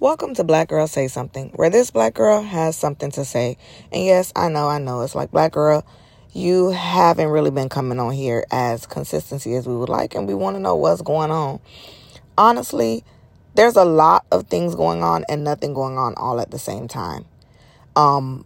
[0.00, 3.58] Welcome to Black Girl Say Something, where this black girl has something to say.
[3.90, 5.00] And yes, I know, I know.
[5.00, 5.84] It's like, Black Girl,
[6.32, 10.34] you haven't really been coming on here as consistency as we would like, and we
[10.34, 11.58] want to know what's going on.
[12.36, 13.02] Honestly,
[13.56, 16.86] there's a lot of things going on and nothing going on all at the same
[16.86, 17.24] time.
[17.96, 18.44] Um,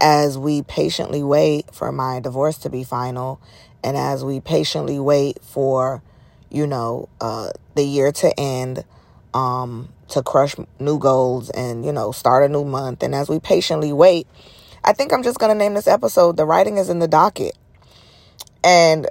[0.00, 3.40] as we patiently wait for my divorce to be final,
[3.84, 6.02] and as we patiently wait for,
[6.50, 8.84] you know, uh, the year to end,
[9.32, 13.02] um, to crush new goals and, you know, start a new month.
[13.02, 14.26] And as we patiently wait,
[14.84, 17.56] I think I'm just going to name this episode The Writing is in the Docket.
[18.62, 19.08] And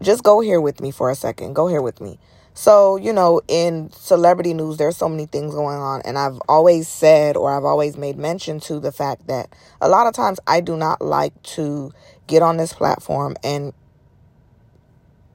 [0.00, 1.54] just go here with me for a second.
[1.54, 2.18] Go here with me.
[2.54, 6.02] So, you know, in celebrity news, there's so many things going on.
[6.04, 10.06] And I've always said, or I've always made mention to the fact that a lot
[10.06, 11.92] of times I do not like to
[12.26, 13.72] get on this platform and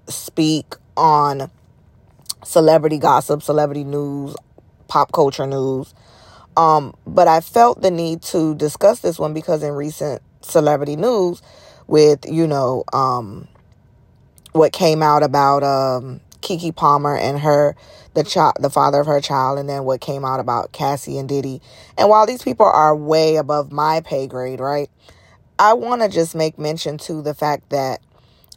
[0.08, 1.50] speak on
[2.44, 4.36] celebrity gossip, celebrity news,
[4.88, 5.94] pop culture news.
[6.56, 11.42] Um, but I felt the need to discuss this one because in recent celebrity news,
[11.88, 13.48] with you know um,
[14.52, 17.76] what came out about um, Keke Palmer and her
[18.14, 21.30] the child the father of her child and then what came out about Cassie and
[21.30, 21.62] Diddy.
[21.98, 24.90] And while these people are way above my pay grade, right?
[25.60, 28.02] I want to just make mention to the fact that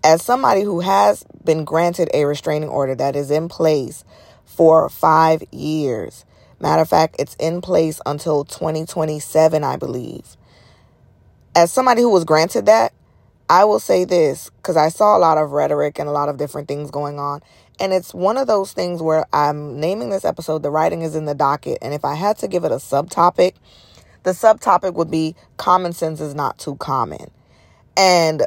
[0.05, 4.05] as somebody who has been granted a restraining order that is in place
[4.45, 6.25] for 5 years.
[6.61, 10.37] Matter of fact, it's in place until 2027, I believe.
[11.57, 12.93] As somebody who was granted that,
[13.49, 16.37] I will say this because I saw a lot of rhetoric and a lot of
[16.37, 17.41] different things going on.
[17.81, 21.25] And it's one of those things where I'm naming this episode, The Writing is in
[21.25, 21.79] the Docket.
[21.81, 23.55] And if I had to give it a subtopic,
[24.23, 27.31] the subtopic would be Common Sense is Not Too Common.
[27.97, 28.43] And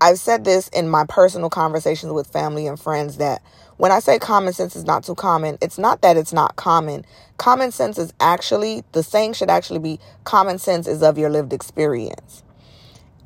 [0.00, 3.42] I've said this in my personal conversations with family and friends that
[3.76, 7.04] when I say common sense is not too common, it's not that it's not common.
[7.36, 11.52] Common sense is actually, the saying should actually be common sense is of your lived
[11.52, 12.42] experience.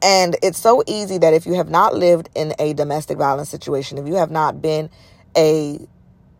[0.02, 3.98] And it's so easy that if you have not lived in a domestic violence situation,
[3.98, 4.90] if you have not been
[5.36, 5.86] a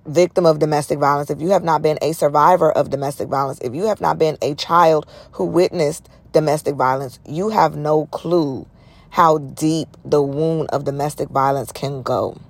[0.06, 3.74] victim of domestic violence, if you have not been a survivor of domestic violence, if
[3.74, 8.66] you have not been a child who witnessed domestic violence, you have no clue
[9.10, 12.40] how deep the wound of domestic violence can go.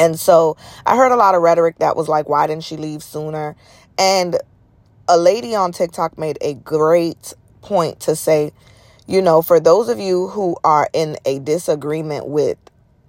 [0.00, 0.56] And so
[0.86, 3.54] I heard a lot of rhetoric that was like, why didn't she leave sooner?
[3.98, 4.38] And
[5.06, 8.52] a lady on TikTok made a great point to say,
[9.06, 12.56] you know, for those of you who are in a disagreement with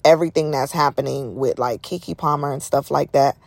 [0.04, 3.38] everything that's happening with like Keke Palmer and stuff like that,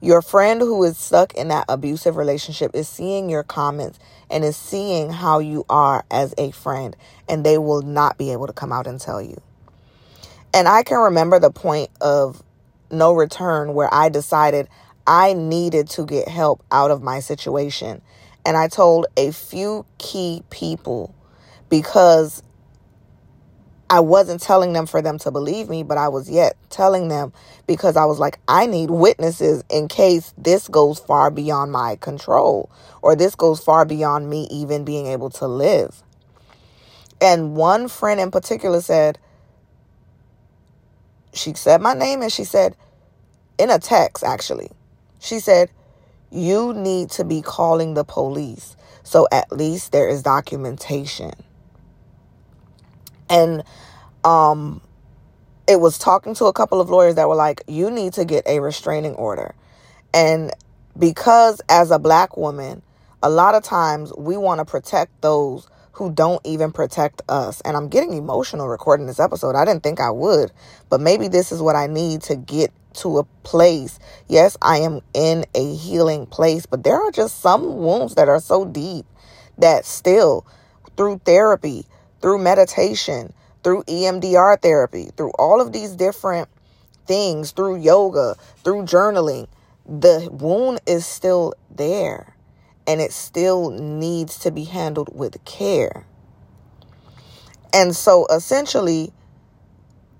[0.00, 3.98] your friend who is stuck in that abusive relationship is seeing your comments
[4.30, 6.96] and is seeing how you are as a friend,
[7.28, 9.40] and they will not be able to come out and tell you.
[10.54, 12.42] And I can remember the point of
[12.92, 14.68] no return where I decided
[15.06, 18.02] I needed to get help out of my situation.
[18.44, 21.14] And I told a few key people
[21.68, 22.42] because
[23.92, 27.32] I wasn't telling them for them to believe me, but I was yet telling them
[27.66, 32.70] because I was like, I need witnesses in case this goes far beyond my control
[33.02, 36.02] or this goes far beyond me even being able to live.
[37.20, 39.18] And one friend in particular said,
[41.32, 42.76] she said my name and she said,
[43.58, 44.70] in a text actually,
[45.20, 45.70] she said,
[46.30, 51.32] You need to be calling the police so at least there is documentation.
[53.28, 53.62] And
[54.24, 54.80] um
[55.66, 58.46] it was talking to a couple of lawyers that were like, you need to get
[58.46, 59.54] a restraining order.
[60.12, 60.50] And
[60.98, 62.82] because as a black woman,
[63.22, 67.60] a lot of times we want to protect those who don't even protect us.
[67.62, 69.54] And I'm getting emotional recording this episode.
[69.54, 70.50] I didn't think I would,
[70.88, 73.98] but maybe this is what I need to get to a place.
[74.28, 78.40] Yes, I am in a healing place, but there are just some wounds that are
[78.40, 79.06] so deep
[79.58, 80.46] that still
[80.96, 81.86] through therapy,
[82.20, 83.32] through meditation,
[83.62, 86.48] through EMDR therapy, through all of these different
[87.06, 89.46] things, through yoga, through journaling,
[89.86, 92.34] the wound is still there
[92.92, 96.06] and it still needs to be handled with care.
[97.72, 99.12] And so essentially,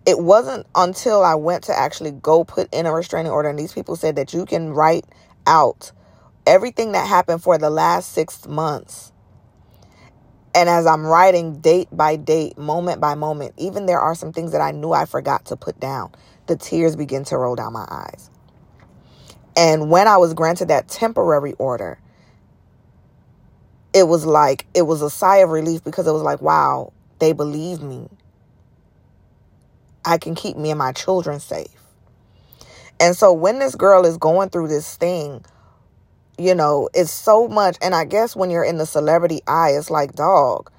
[0.06, 3.72] it wasn't until I went to actually go put in a restraining order, and these
[3.72, 5.04] people said that you can write
[5.46, 5.92] out
[6.46, 9.12] everything that happened for the last six months
[10.54, 14.52] and as I'm writing date by date, moment by moment, even there are some things
[14.52, 16.12] that I knew I forgot to put down.
[16.46, 18.30] The tears begin to roll down my eyes.
[19.56, 21.98] And when I was granted that temporary order,
[23.94, 27.32] it was like, it was a sigh of relief because it was like, wow, they
[27.32, 28.08] believe me.
[30.04, 31.68] I can keep me and my children safe.
[32.98, 35.44] And so when this girl is going through this thing,
[36.38, 37.76] you know, it's so much.
[37.82, 40.70] And I guess when you're in the celebrity eye, it's like, dog,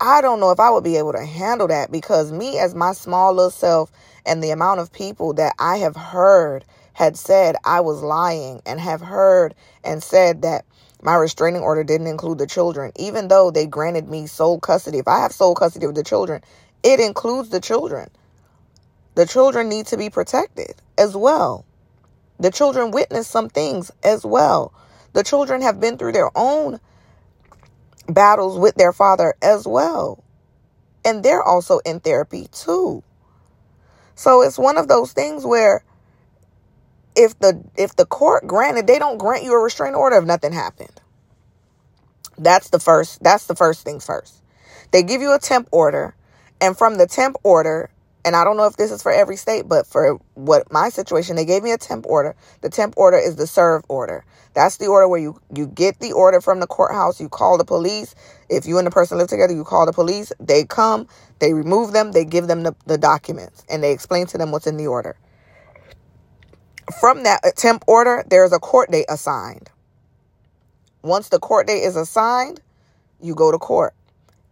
[0.00, 2.92] I don't know if I would be able to handle that because me, as my
[2.92, 3.90] small little self,
[4.24, 8.80] and the amount of people that I have heard had said I was lying and
[8.80, 10.64] have heard and said that
[11.02, 14.98] my restraining order didn't include the children, even though they granted me sole custody.
[14.98, 16.42] If I have sole custody of the children,
[16.82, 18.10] it includes the children.
[19.14, 21.64] The children need to be protected as well.
[22.40, 24.72] The children witness some things as well.
[25.12, 26.78] The children have been through their own
[28.08, 30.22] battles with their father as well.
[31.04, 33.02] And they're also in therapy too.
[34.14, 35.84] So it's one of those things where
[37.18, 40.52] if the if the court granted they don't grant you a restraining order if nothing
[40.52, 41.02] happened.
[42.38, 44.42] That's the first that's the first things first.
[44.92, 46.14] They give you a temp order
[46.60, 47.90] and from the temp order
[48.24, 51.36] and i don't know if this is for every state but for what my situation
[51.36, 52.36] they gave me a temp order.
[52.60, 54.24] The temp order is the serve order.
[54.54, 57.64] That's the order where you you get the order from the courthouse you call the
[57.64, 58.14] police.
[58.48, 60.32] If you and the person live together you call the police.
[60.38, 61.08] They come
[61.40, 64.68] they remove them they give them the, the documents and they explain to them what's
[64.68, 65.16] in the order
[67.00, 69.70] from that temp order, there's a court date assigned.
[71.02, 72.60] Once the court date is assigned,
[73.20, 73.94] you go to court.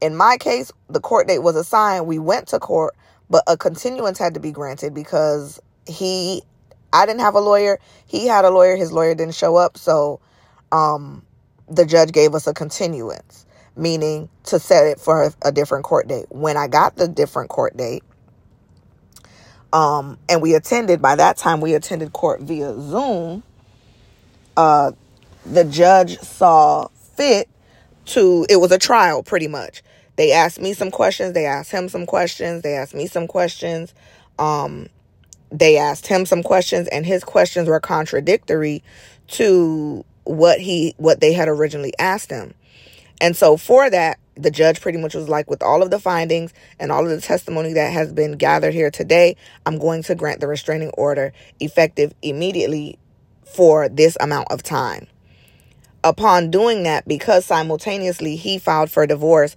[0.01, 2.07] In my case, the court date was assigned.
[2.07, 2.95] We went to court,
[3.31, 6.43] but a continuance had to be granted because he,
[6.93, 7.79] I didn't have a lawyer.
[8.07, 8.77] He had a lawyer.
[8.77, 9.77] His lawyer didn't show up.
[9.79, 10.21] So,
[10.73, 11.25] um,
[11.69, 13.47] the judge gave us a continuance,
[13.77, 16.27] meaning to set it for a different court date.
[16.29, 18.05] When I got the different court date,
[19.73, 23.43] um, and we attended, by that time, we attended court via Zoom.
[24.57, 24.93] Uh,
[25.45, 27.49] the judge saw fit
[28.07, 29.83] to, it was a trial pretty much.
[30.17, 33.93] They asked me some questions, they asked him some questions, they asked me some questions.
[34.39, 34.89] Um,
[35.51, 38.83] they asked him some questions, and his questions were contradictory
[39.29, 42.55] to what he what they had originally asked him.
[43.21, 46.53] And so for that, the judge pretty much was like, with all of the findings
[46.79, 50.41] and all of the testimony that has been gathered here today, I'm going to grant
[50.41, 52.99] the restraining order effective immediately
[53.47, 55.07] for this amount of time.
[56.05, 59.57] Upon doing that, because simultaneously he filed for divorce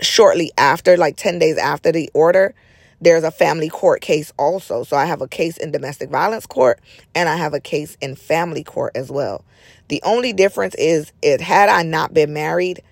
[0.00, 2.54] shortly after, like 10 days after the order,
[3.00, 4.84] there's a family court case also.
[4.84, 6.80] So I have a case in domestic violence court
[7.14, 9.44] and I have a case in family court as well.
[9.88, 12.82] The only difference is it had I not been married,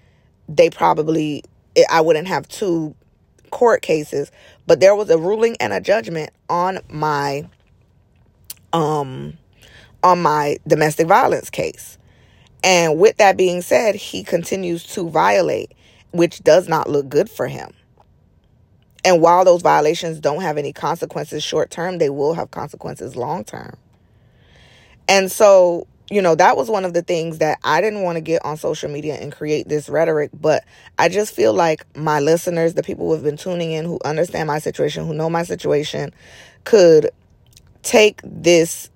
[0.48, 1.44] they probably
[1.90, 2.94] I wouldn't have two
[3.50, 4.32] court cases,
[4.66, 7.48] but there was a ruling and a judgment on my
[8.72, 9.36] um
[10.02, 11.98] on my domestic violence case.
[12.64, 15.72] And with that being said, he continues to violate,
[16.12, 17.72] which does not look good for him.
[19.04, 23.44] And while those violations don't have any consequences short term, they will have consequences long
[23.44, 23.76] term.
[25.08, 28.20] And so you know, that was one of the things that I didn't want to
[28.22, 30.64] get on social media and create this rhetoric, but
[30.98, 34.46] I just feel like my listeners, the people who have been tuning in, who understand
[34.46, 36.14] my situation, who know my situation,
[36.64, 37.10] could
[37.82, 38.90] take this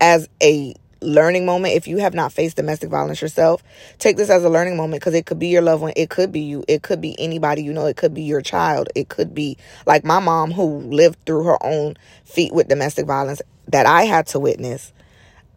[0.00, 1.74] as a learning moment.
[1.74, 3.62] If you have not faced domestic violence yourself,
[3.98, 6.32] take this as a learning moment because it could be your loved one, it could
[6.32, 9.34] be you, it could be anybody you know, it could be your child, it could
[9.34, 9.56] be
[9.86, 14.26] like my mom who lived through her own feat with domestic violence that I had
[14.28, 14.92] to witness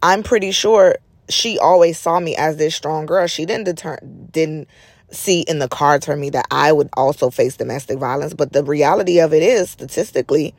[0.05, 0.97] I'm pretty sure
[1.29, 3.25] she always saw me as this strong girl.
[3.25, 3.97] She didn't deter
[4.31, 4.67] didn't
[5.09, 8.63] see in the cards for me that I would also face domestic violence, but the
[8.63, 10.53] reality of it is statistically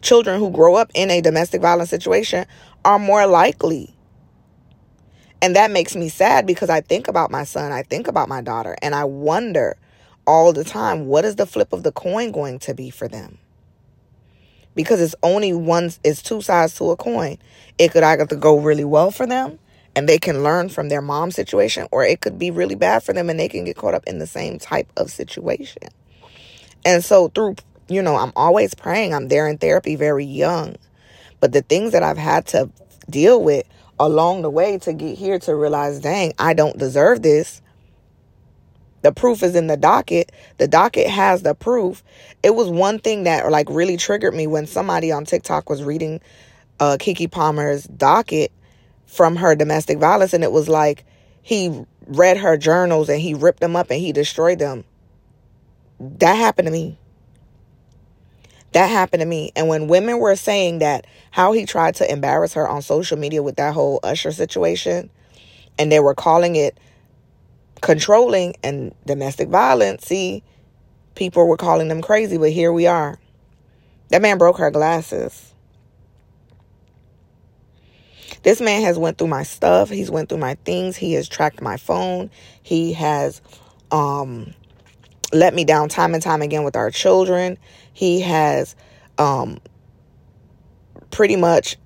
[0.00, 2.46] children who grow up in a domestic violence situation
[2.84, 3.94] are more likely.
[5.40, 8.40] And that makes me sad because I think about my son, I think about my
[8.40, 9.76] daughter, and I wonder
[10.26, 13.38] all the time what is the flip of the coin going to be for them?
[14.78, 17.36] because it's only one it's two sides to a coin.
[17.78, 19.58] It could either go really well for them
[19.96, 23.12] and they can learn from their mom's situation or it could be really bad for
[23.12, 25.82] them and they can get caught up in the same type of situation.
[26.84, 27.56] And so through
[27.88, 29.12] you know i'm always praying.
[29.12, 30.76] I'm there in therapy very young.
[31.40, 32.70] But the things that i've had to
[33.10, 33.66] deal with
[34.00, 37.62] along the way to get here to realize dang i don't deserve this
[39.02, 40.32] the proof is in the docket.
[40.58, 42.02] The docket has the proof.
[42.42, 46.20] It was one thing that like really triggered me when somebody on TikTok was reading
[46.80, 48.52] uh, Keke Palmer's docket
[49.06, 51.04] from her domestic violence, and it was like
[51.42, 54.84] he read her journals and he ripped them up and he destroyed them.
[56.00, 56.98] That happened to me.
[58.72, 59.52] That happened to me.
[59.56, 63.42] And when women were saying that how he tried to embarrass her on social media
[63.42, 65.10] with that whole Usher situation,
[65.78, 66.78] and they were calling it
[67.80, 70.42] controlling and domestic violence, see,
[71.14, 73.18] people were calling them crazy, but here we are.
[74.10, 75.52] That man broke her glasses.
[78.42, 79.90] This man has went through my stuff.
[79.90, 80.96] He's went through my things.
[80.96, 82.30] He has tracked my phone.
[82.62, 83.40] He has
[83.90, 84.54] um
[85.32, 87.58] let me down time and time again with our children.
[87.98, 88.76] He has
[89.18, 89.58] um
[91.10, 91.76] pretty much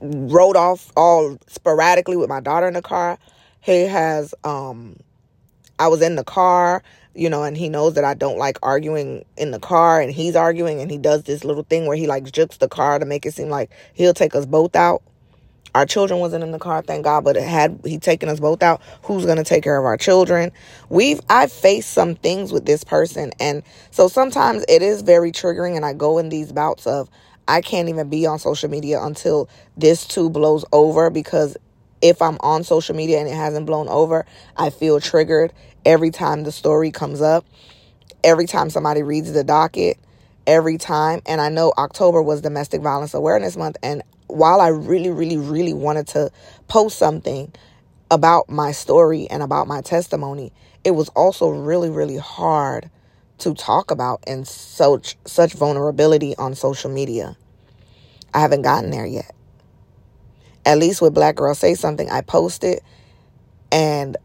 [0.00, 3.18] rode off all sporadically with my daughter in the car.
[3.60, 4.96] He has um
[5.78, 6.82] I was in the car,
[7.14, 10.34] you know, and he knows that I don't like arguing in the car and he's
[10.34, 13.26] arguing and he does this little thing where he like jukes the car to make
[13.26, 15.02] it seem like he'll take us both out.
[15.78, 18.64] Our children wasn't in the car, thank God, but it had he taken us both
[18.64, 20.50] out, who's gonna take care of our children?
[20.88, 25.76] We've I've faced some things with this person and so sometimes it is very triggering
[25.76, 27.08] and I go in these bouts of
[27.46, 31.56] I can't even be on social media until this too blows over because
[32.02, 35.52] if I'm on social media and it hasn't blown over, I feel triggered
[35.86, 37.46] every time the story comes up,
[38.24, 39.96] every time somebody reads the docket,
[40.44, 41.22] every time.
[41.24, 43.76] And I know October was Domestic Violence Awareness Month.
[43.80, 46.30] And while I really, really, really wanted to
[46.68, 47.52] post something
[48.10, 50.52] about my story and about my testimony,
[50.84, 52.90] it was also really, really hard
[53.38, 57.36] to talk about in such such vulnerability on social media.
[58.34, 59.34] I haven't gotten there yet.
[60.66, 62.80] At least with Black Girl Say Something, I posted
[63.70, 64.16] and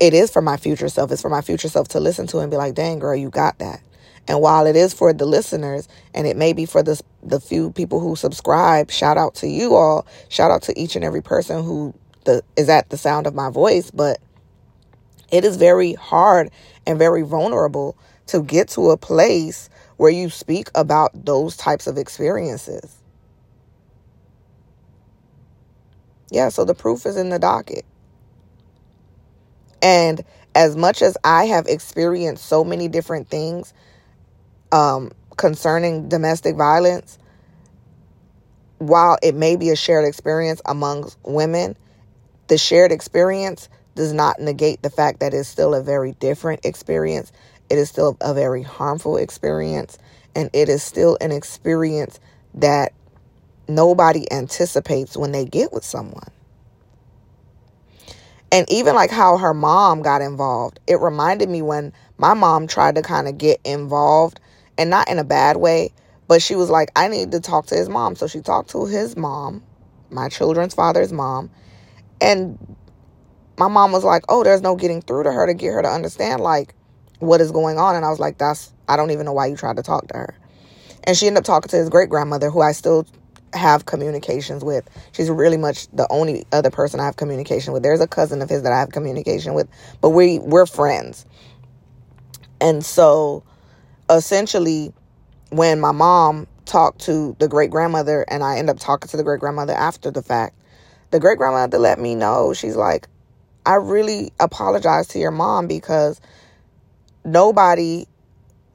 [0.00, 1.10] it is for my future self.
[1.10, 3.58] It's for my future self to listen to and be like, dang girl, you got
[3.58, 3.80] that.
[4.28, 7.72] And while it is for the listeners and it may be for the, the few
[7.72, 10.06] people who subscribe, shout out to you all.
[10.28, 11.94] Shout out to each and every person who
[12.24, 13.90] the, is at the sound of my voice.
[13.90, 14.20] But
[15.32, 16.50] it is very hard
[16.86, 21.96] and very vulnerable to get to a place where you speak about those types of
[21.96, 22.96] experiences.
[26.30, 27.86] Yeah, so the proof is in the docket.
[29.80, 30.22] And
[30.54, 33.72] as much as I have experienced so many different things
[34.72, 37.18] um, concerning domestic violence,
[38.78, 41.76] while it may be a shared experience amongst women,
[42.48, 47.32] the shared experience does not negate the fact that it's still a very different experience
[47.70, 49.98] it is still a very harmful experience,
[50.34, 52.18] and it is still an experience
[52.54, 52.92] that
[53.68, 56.30] nobody anticipates when they get with someone.
[58.50, 62.94] And even like how her mom got involved, it reminded me when my mom tried
[62.94, 64.40] to kind of get involved,
[64.78, 65.92] and not in a bad way,
[66.28, 68.16] but she was like, I need to talk to his mom.
[68.16, 69.62] So she talked to his mom,
[70.10, 71.50] my children's father's mom,
[72.20, 72.58] and
[73.58, 75.88] my mom was like, Oh, there's no getting through to her to get her to
[75.88, 76.74] understand, like,
[77.18, 77.96] what is going on.
[77.96, 80.16] And I was like, that's, I don't even know why you tried to talk to
[80.16, 80.34] her.
[81.04, 83.06] And she ended up talking to his great grandmother, who I still
[83.54, 84.88] have communications with.
[85.12, 87.82] She's really much the only other person I have communication with.
[87.82, 89.68] There's a cousin of his that I have communication with,
[90.00, 91.24] but we we're friends.
[92.60, 93.42] And so
[94.10, 94.92] essentially
[95.50, 99.22] when my mom talked to the great grandmother and I end up talking to the
[99.22, 100.54] great grandmother after the fact,
[101.10, 103.08] the great grandmother let me know she's like
[103.64, 106.20] I really apologize to your mom because
[107.22, 108.06] nobody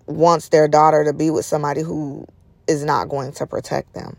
[0.05, 2.27] wants their daughter to be with somebody who
[2.67, 4.15] is not going to protect them.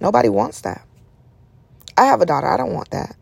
[0.00, 0.86] Nobody wants that.
[1.96, 2.46] I have a daughter.
[2.46, 3.16] I don't want that.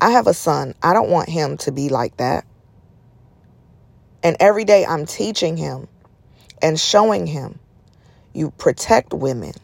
[0.00, 0.74] I have a son.
[0.82, 2.44] I don't want him to be like that.
[4.22, 5.88] And every day I'm teaching him
[6.62, 7.58] and showing him
[8.32, 9.54] you protect women,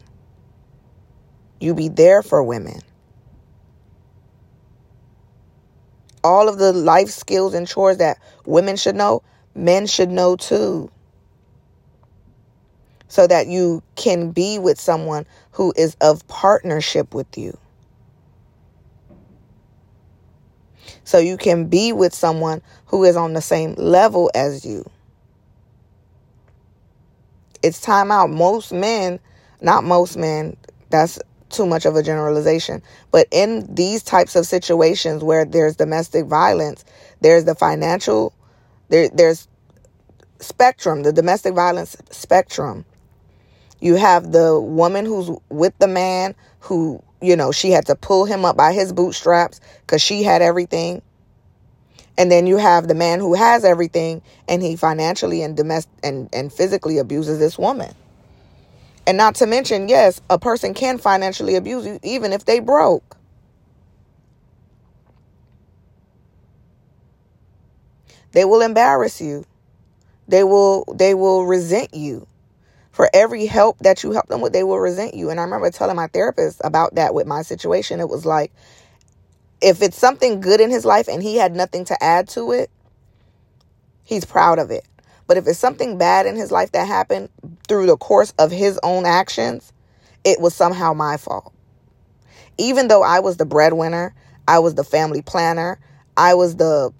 [1.59, 2.81] you be there for women.
[6.23, 9.21] all of the life skills and chores that women should know,
[9.55, 10.89] men should know too.
[13.07, 17.57] So that you can be with someone who is of partnership with you.
[21.03, 24.89] So you can be with someone who is on the same level as you.
[27.61, 28.29] It's time out.
[28.29, 29.19] Most men,
[29.61, 30.57] not most men,
[30.89, 31.19] that's
[31.49, 32.81] too much of a generalization,
[33.11, 36.83] but in these types of situations where there's domestic violence,
[37.21, 38.33] there's the financial,
[38.89, 39.47] there, there's
[40.39, 42.85] spectrum, the domestic violence spectrum.
[43.83, 48.23] You have the woman who's with the man who, you know, she had to pull
[48.23, 51.01] him up by his bootstraps because she had everything.
[52.17, 56.29] And then you have the man who has everything and he financially and domestic and,
[56.31, 57.93] and physically abuses this woman.
[59.05, 63.17] And not to mention, yes, a person can financially abuse you even if they broke.
[68.31, 69.43] They will embarrass you.
[70.29, 72.27] They will they will resent you.
[72.93, 75.31] For every help that you help them with, they will resent you.
[75.31, 77.99] And I remember telling my therapist about that with my situation.
[77.99, 78.53] It was like
[79.61, 82.69] if it's something good in his life and he had nothing to add to it,
[84.03, 84.85] he's proud of it.
[85.25, 87.29] But if it's something bad in his life that happened
[87.67, 89.73] through the course of his own actions,
[90.23, 91.51] it was somehow my fault.
[92.59, 94.13] Even though I was the breadwinner,
[94.47, 95.79] I was the family planner,
[96.15, 96.93] I was the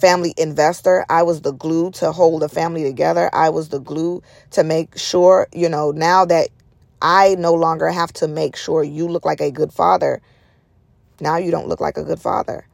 [0.00, 4.22] family investor, I was the glue to hold the family together, I was the glue
[4.52, 6.48] to make sure, you know, now that
[7.02, 10.20] I no longer have to make sure you look like a good father,
[11.20, 12.66] now you don't look like a good father.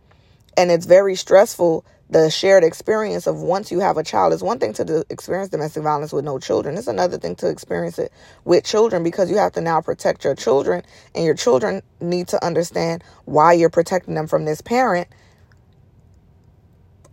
[0.57, 4.59] And it's very stressful the shared experience of once you have a child is one
[4.61, 6.77] thing to experience domestic violence with no children.
[6.77, 8.13] It's another thing to experience it
[8.45, 12.45] with children because you have to now protect your children, and your children need to
[12.45, 15.09] understand why you're protecting them from this parent.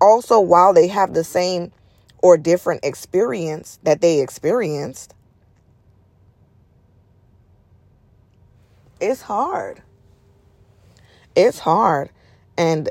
[0.04, 1.72] Also, while they have the same
[2.22, 5.16] or different experience that they experienced,
[9.00, 9.82] it's hard.
[11.38, 12.10] It's hard.
[12.58, 12.90] And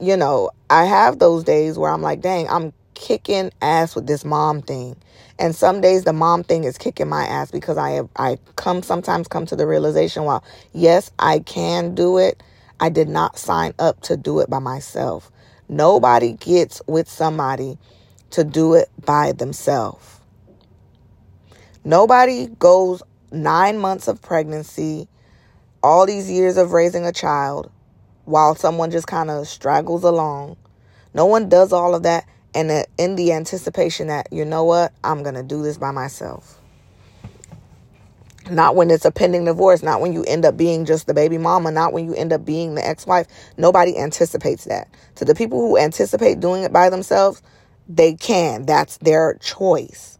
[0.00, 4.24] you know, I have those days where I'm like, dang, I'm kicking ass with this
[4.24, 4.96] mom thing.
[5.38, 8.82] And some days the mom thing is kicking my ass because I have, I come
[8.82, 12.42] sometimes come to the realization, well, yes, I can do it.
[12.80, 15.30] I did not sign up to do it by myself.
[15.74, 17.78] Nobody gets with somebody
[18.30, 20.20] to do it by themselves.
[21.82, 23.02] Nobody goes
[23.32, 25.08] nine months of pregnancy,
[25.82, 27.72] all these years of raising a child,
[28.24, 30.56] while someone just kind of straggles along.
[31.12, 34.92] No one does all of that and uh, in the anticipation that, you know what,
[35.02, 36.60] I'm going to do this by myself.
[38.50, 41.38] Not when it's a pending divorce, not when you end up being just the baby
[41.38, 43.26] mama, not when you end up being the ex wife.
[43.56, 44.88] Nobody anticipates that.
[45.16, 47.42] To the people who anticipate doing it by themselves,
[47.88, 48.66] they can.
[48.66, 50.18] That's their choice.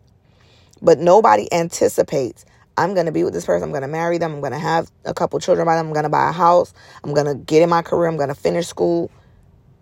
[0.81, 2.45] But nobody anticipates
[2.77, 3.65] I'm going to be with this person.
[3.65, 4.35] I'm going to marry them.
[4.35, 5.87] I'm going to have a couple children by them.
[5.87, 6.75] I'm going to buy a house.
[7.05, 8.09] I'm going to get in my career.
[8.09, 9.11] I'm going to finish school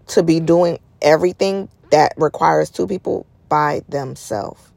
[0.08, 4.71] to be doing everything that requires two people by themselves.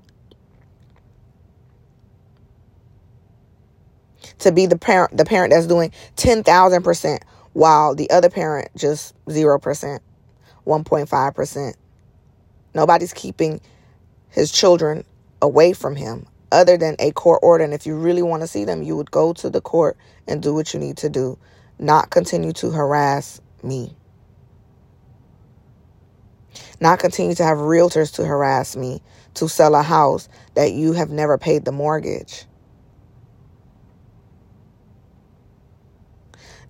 [4.39, 7.19] To be the parent, the parent that's doing 10,000%
[7.53, 9.99] while the other parent just 0%,
[10.67, 11.73] 1.5%.
[12.73, 13.61] Nobody's keeping
[14.29, 15.05] his children
[15.41, 17.63] away from him other than a court order.
[17.63, 20.43] And if you really want to see them, you would go to the court and
[20.43, 21.37] do what you need to do,
[21.79, 23.95] not continue to harass me.
[26.81, 29.01] Not continue to have realtors to harass me
[29.35, 32.45] to sell a house that you have never paid the mortgage.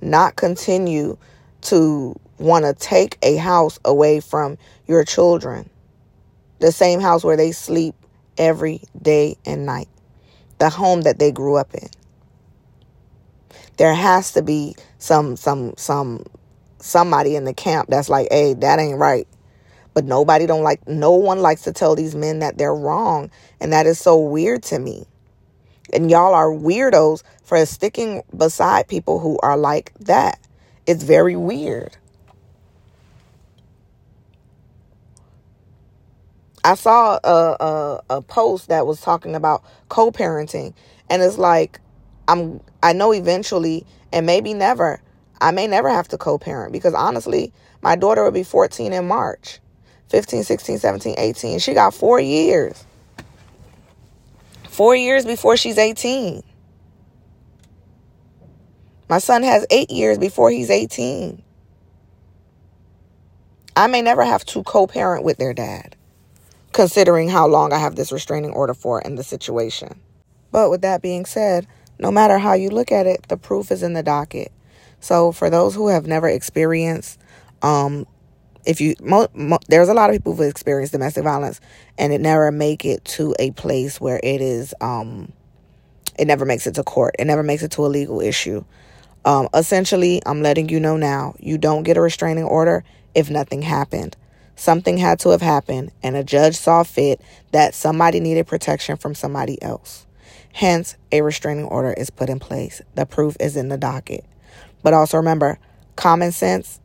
[0.05, 1.17] Not continue
[1.61, 5.67] to want to take a house away from your children.
[6.59, 7.95] The same house where they sleep
[8.37, 9.89] every day and night.
[10.59, 11.89] The home that they grew up in.
[13.77, 16.23] There has to be some some some
[16.77, 19.27] somebody in the camp that's like, "Hey, that ain't right."
[19.95, 23.73] But nobody don't like no one likes to tell these men that they're wrong, and
[23.73, 25.07] that is so weird to me.
[25.93, 30.39] And y'all are weirdos for sticking beside people who are like that.
[30.87, 31.97] It's very weird.
[36.63, 40.73] I saw a, a, a post that was talking about co-parenting,
[41.09, 41.79] and it's like
[42.27, 44.99] I'm I know eventually and maybe never
[45.41, 49.59] I may never have to co-parent because honestly, my daughter will be 14 in March.
[50.09, 51.59] 15, 16, 17, 18.
[51.59, 52.83] She got 4 years.
[54.75, 56.43] 4 years before she's 18.
[59.09, 61.41] My son has 8 years before he's 18.
[63.77, 65.95] I may never have to co-parent with their dad
[66.73, 69.97] considering how long I have this restraining order for in the situation.
[70.51, 71.67] But with that being said,
[71.99, 74.51] no matter how you look at it, the proof is in the docket.
[74.99, 77.17] So for those who have never experienced,
[77.61, 78.05] um,
[78.65, 81.61] if you mo- mo- there's a lot of people who've experienced domestic violence
[81.97, 85.31] and it never make it to a place where it is um,
[86.17, 87.15] it never makes it to court.
[87.19, 88.63] It never makes it to a legal issue.
[89.25, 92.83] Um, essentially, I'm letting you know now, you don't get a restraining order
[93.15, 94.15] if nothing happened.
[94.55, 97.19] Something had to have happened, and a judge saw fit
[97.51, 100.05] that somebody needed protection from somebody else.
[100.53, 102.81] Hence, a restraining order is put in place.
[102.93, 104.23] The proof is in the docket.
[104.83, 105.59] But also remember,
[105.97, 106.79] common sense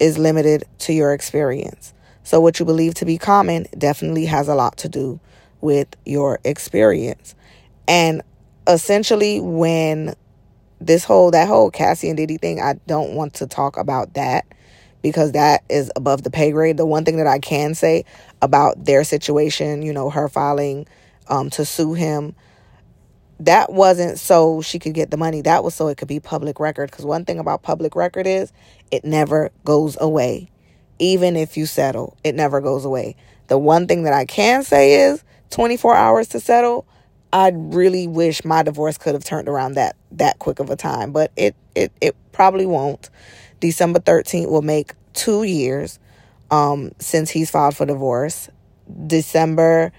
[0.00, 1.94] is limited to your experience.
[2.24, 5.20] So, what you believe to be common definitely has a lot to do
[5.60, 7.34] with your experience.
[7.86, 8.22] And
[8.66, 10.14] essentially, when
[10.80, 14.46] this whole, that whole Cassie and Diddy thing, I don't want to talk about that
[15.02, 16.76] because that is above the pay grade.
[16.76, 18.04] The one thing that I can say
[18.42, 20.86] about their situation, you know, her filing
[21.28, 22.34] um, to sue him,
[23.40, 25.40] that wasn't so she could get the money.
[25.40, 26.90] That was so it could be public record.
[26.90, 28.52] Because one thing about public record is
[28.90, 30.50] it never goes away.
[30.98, 33.16] Even if you settle, it never goes away.
[33.48, 36.86] The one thing that I can say is 24 hours to settle,
[37.32, 41.10] I really wish my divorce could have turned around that that quick of a time,
[41.12, 43.08] but it it it probably won't.
[43.60, 45.98] December 13th will make 2 years
[46.50, 48.50] um since he's filed for divorce.
[49.06, 49.92] December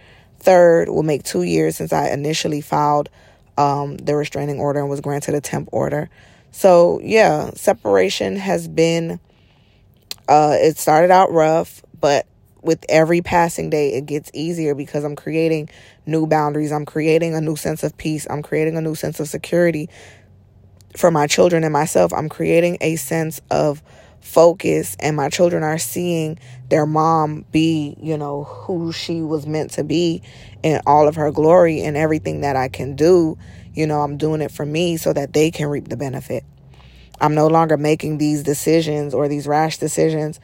[0.44, 3.10] 3rd will make 2 years since I initially filed
[3.58, 6.10] um the restraining order and was granted a temp order.
[6.52, 9.20] So, yeah, separation has been
[10.28, 12.28] uh it started out rough, but
[12.62, 15.70] with every passing day, it gets easier because I'm creating
[16.06, 16.72] new boundaries.
[16.72, 18.28] I'm creating a new sense of peace.
[18.30, 19.90] I'm creating a new sense of security
[20.96, 22.14] for my children and myself.
[22.14, 23.82] I'm creating a sense of
[24.22, 29.72] focus, and my children are seeing their mom be, you know, who she was meant
[29.72, 30.22] to be
[30.64, 33.38] in all of her glory and everything that I can do.
[33.74, 36.44] You know, I'm doing it for me so that they can reap the benefit.
[37.20, 40.40] I'm no longer making these decisions or these rash decisions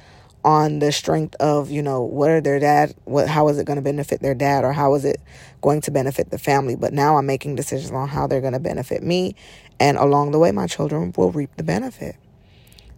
[0.45, 3.75] on the strength of you know what are their dad what how is it going
[3.75, 5.19] to benefit their dad or how is it
[5.61, 8.59] going to benefit the family but now i'm making decisions on how they're going to
[8.59, 9.35] benefit me
[9.79, 12.15] and along the way my children will reap the benefit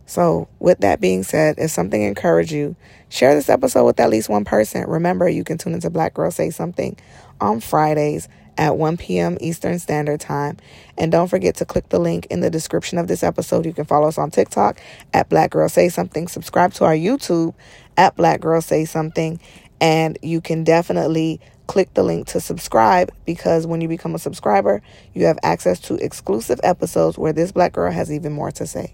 [0.09, 2.75] so with that being said if something encouraged you
[3.09, 6.31] share this episode with at least one person remember you can tune into black girl
[6.31, 6.97] say something
[7.39, 9.37] on fridays at 1 p.m.
[9.39, 10.57] Eastern Standard Time.
[10.97, 13.65] And don't forget to click the link in the description of this episode.
[13.65, 14.81] You can follow us on TikTok
[15.13, 16.27] at Black Girl Say Something.
[16.27, 17.53] Subscribe to our YouTube
[17.95, 19.39] at Black Girl Say Something.
[19.79, 24.81] And you can definitely click the link to subscribe because when you become a subscriber,
[25.13, 28.93] you have access to exclusive episodes where this black girl has even more to say.